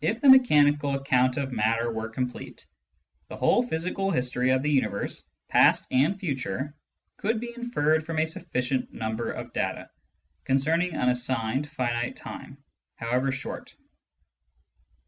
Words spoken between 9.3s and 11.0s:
of data concerning